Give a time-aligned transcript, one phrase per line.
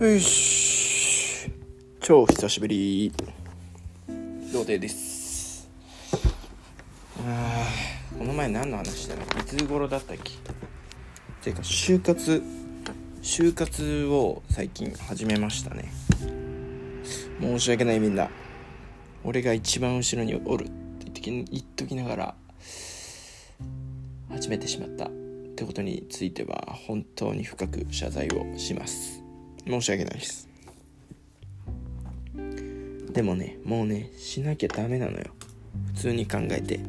[0.00, 1.50] よし
[2.00, 3.12] 超久しぶり。
[4.52, 5.68] 童貞です。
[7.26, 9.22] あーこの前何の話したの？
[9.22, 10.30] いつ頃だったっけ？
[11.42, 12.44] ていうか就活
[13.22, 15.92] 就活を最近始めましたね。
[17.40, 18.30] 申し訳ないみんな。
[19.24, 20.72] 俺が一番後ろにおるって
[21.06, 22.34] 言っとき言っときながら
[24.28, 25.10] 始めてしまったっ
[25.56, 29.24] てことについては本当に深く謝罪をします。
[29.68, 30.48] 申し訳ないです。
[33.12, 35.26] でもねもうねしなきゃダメなのよ。
[35.94, 36.80] 普通に考えて。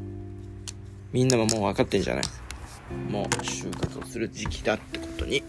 [1.12, 2.24] みんなももう分かってんじゃない？
[3.12, 5.44] もう就活をする時期だってことに。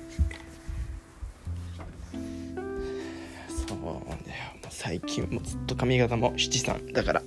[3.49, 4.55] そうなんだよ。
[4.63, 7.23] もう最近もずっと髪型も七三だから。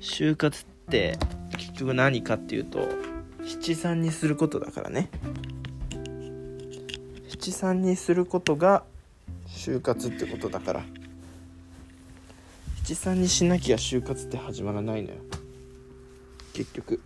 [0.00, 1.18] 就活って
[1.56, 2.86] 結局何かっていうと
[3.42, 5.08] 七三にすることだからね。
[7.36, 8.84] 七三にすることが
[9.48, 10.84] 就活ってことだから。
[12.84, 15.16] 七三にしなきゃ就活って始まらないのよ。
[16.52, 17.00] 結局。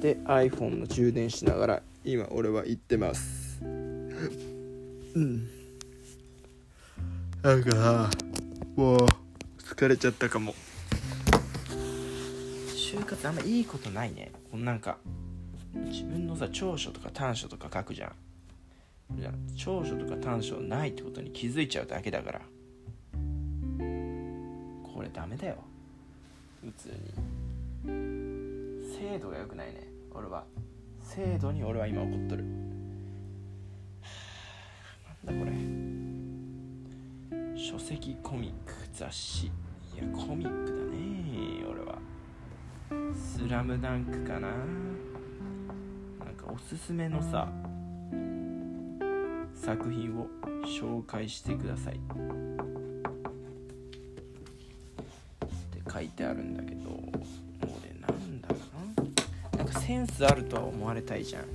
[0.00, 3.60] で iPhone の充電しながら今俺は行ってます。
[3.62, 5.48] うん。
[7.42, 8.10] なんかさ
[8.76, 9.06] もう
[9.58, 10.54] 疲れちゃったかも。
[12.68, 14.30] 就活あんまいいことないね。
[14.50, 14.98] こんなんか
[15.74, 18.12] 自分のさ長所とか短所とか書くじゃん。
[19.56, 22.40] 長所とか短所ないってことに気づいちゃうだけだから。
[24.82, 25.56] これダメだよ。
[26.62, 26.94] 普通に。
[28.98, 29.86] 精度が良くないね。
[30.12, 30.44] 俺は。
[31.02, 32.44] 精度に俺は今怒っとる。
[35.24, 35.52] なんだこれ。
[37.58, 39.46] 書籍コミック雑誌。
[39.46, 39.50] い
[39.98, 41.98] やコミックだね俺は。
[43.14, 44.48] スラムダンクかな。
[44.48, 44.54] な
[46.32, 47.48] んかおすすめのさ
[49.66, 50.28] 作品を
[50.64, 51.94] 紹介してください。
[51.94, 51.98] っ
[55.72, 56.90] て書いてあるんだけど
[57.62, 59.58] 俺なんだろうな。
[59.58, 61.46] なんかセンスあるとは思われたいじゃん。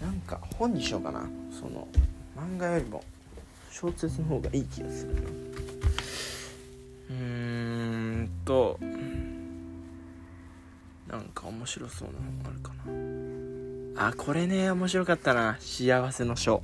[0.00, 1.30] なんか本にしようかな。
[1.52, 1.86] その
[2.36, 3.04] 漫画よりも
[3.70, 5.14] 小説の方がいい気がする
[7.08, 7.14] うー
[8.24, 8.80] んと
[11.06, 12.18] なんか面白そうなの
[12.50, 13.39] あるかな。
[14.02, 15.58] あこれね面白かったな。
[15.60, 16.62] 幸せの書。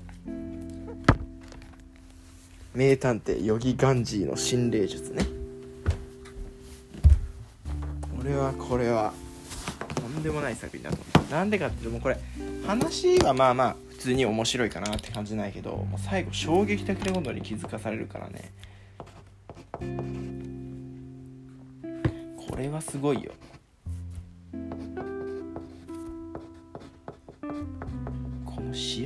[2.74, 5.22] 名探偵ヨギガンジーの心霊術ね。
[8.00, 9.12] これはこれは
[9.96, 11.30] とんでもない作品だと思う。
[11.30, 12.18] なんでかっていうともうこれ
[12.66, 18.50] 話はまあまあ普通に面白いかなって感じないけどもう最後衝撃的なことに気づかされるからね。
[22.48, 23.32] これはすごいよ。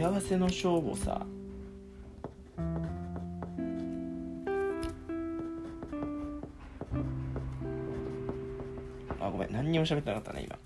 [0.01, 1.21] 幸せの勝負をさ。
[9.21, 9.53] あごめん。
[9.53, 10.59] 何にも喋ってなかったね今。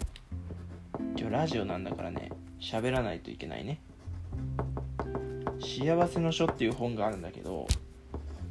[1.18, 2.30] 今日ラジオなんだからね。
[2.60, 3.80] 喋らないといけないね。
[5.58, 7.66] 幸せの書っていう本があるんだけど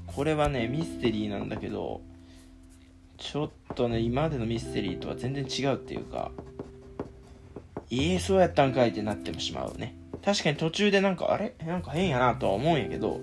[0.08, 2.02] これはねミステリーなんだけど
[3.18, 6.32] ちょっとね今までのミステリーとは全然違うっていうか
[7.90, 10.03] ええそうやったんかいってなってしまうね。
[10.24, 11.54] 確かに途中でなんかあれ？
[11.66, 13.20] なんか変やなとは思うんやけど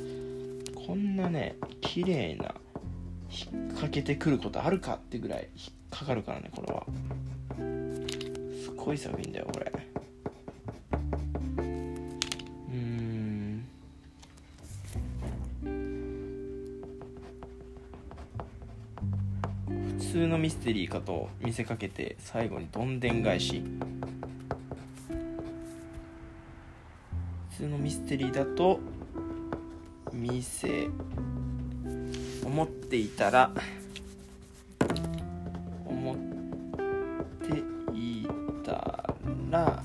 [0.86, 2.54] こんなね綺麗な
[3.30, 6.84] 引っ掛けてくることあるかってぐらい引っかかるからねこれは。
[8.62, 9.72] すごい作品だよこれ。
[11.58, 13.64] うーん。
[19.98, 23.62] 普通のミステリーかと見せかけて最後にどんでん返し。
[27.60, 28.80] 通のミステリーだと
[30.14, 30.88] 見せ
[32.42, 33.50] 思っていたら
[35.84, 37.58] 思って
[37.94, 38.26] い
[38.64, 39.14] た
[39.50, 39.82] ら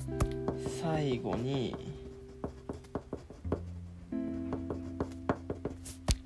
[0.81, 1.75] 最後に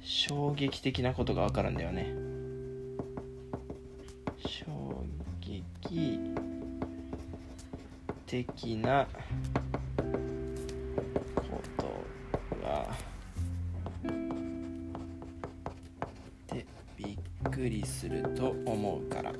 [0.03, 2.13] 衝撃的なことが分かるんだよね。
[4.45, 5.03] 衝
[5.41, 6.19] 撃
[8.27, 9.07] 的な
[17.59, 19.33] くりすると思うから。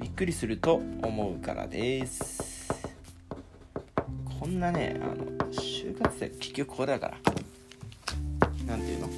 [0.00, 2.68] びっくりすると思うからです。
[4.40, 7.18] こんなねあの就活生結局これだから。
[8.66, 9.06] なんていうの？
[9.06, 9.12] こ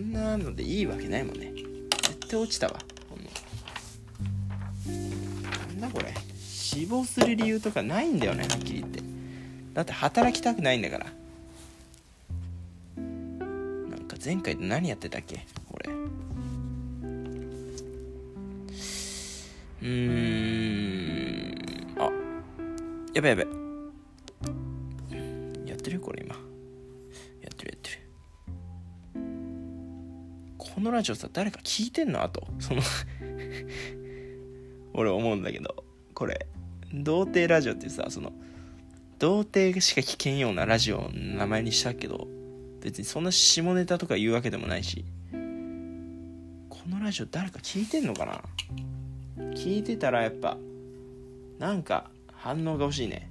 [0.00, 1.52] んなのでいいわけないもんね。
[1.90, 2.78] 絶対落ちたわ。
[3.10, 3.30] こんな
[5.78, 6.14] なんだこれ？
[6.40, 9.02] 死亡する理由とかないんだよねはっきり言って。
[9.74, 11.06] だって働きたくないんだから。
[14.26, 15.46] 前回何やってたっけ？
[15.70, 15.94] 俺
[19.82, 19.88] うー
[21.52, 21.94] ん。
[21.96, 22.10] あ。
[23.14, 23.46] やべやべ。
[25.64, 26.34] やってるこれ今。
[26.34, 26.40] や
[27.52, 27.98] ってるやってる。
[30.58, 32.20] このラジオさ誰か聞いてんの？
[32.20, 32.48] あと。
[32.58, 32.82] その。
[34.92, 35.84] 俺思うんだけど。
[36.14, 36.48] これ。
[36.92, 38.32] 童貞ラジオってさその。
[39.20, 42.26] 童貞しか聞けんようなラジオの名前にしたけど。
[42.86, 45.36] 別にそんな下ネタとか言うわけでもないしこ
[46.88, 48.40] のラジオ誰か聞いてんのかな？
[49.56, 50.56] 聞いてたらやっぱ
[51.58, 53.28] なんか反応が欲しいね。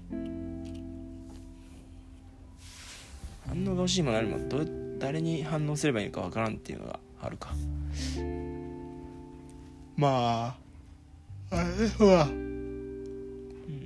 [3.47, 4.65] 反応が欲しいも何もど
[4.99, 7.55] 誰に反応すればいいのかわからんっていうのがあるか。
[9.95, 10.57] ま
[11.49, 11.63] ああ
[11.99, 12.31] れはう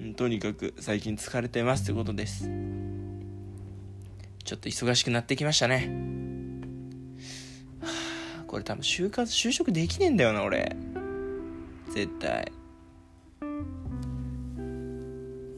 [0.08, 2.50] んとにかく最近疲れてますってことです
[4.50, 5.92] ちょっと忙しくなってきましたね。
[7.80, 7.88] は
[8.40, 10.76] あこれ多分就活就職できねえんだよな俺。
[11.94, 12.52] 絶対。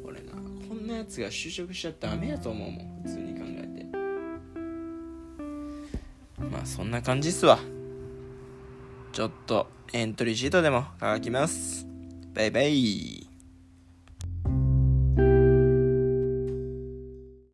[0.03, 0.33] 俺な
[0.67, 3.01] こんなやつが就職しちゃダメやと思うもん。
[3.03, 3.85] 普通に考えて。
[6.51, 7.59] まあそんな感じっすわ。
[9.13, 11.87] ちょっとエントリーシートでも書きます。
[12.33, 13.20] バイバイ。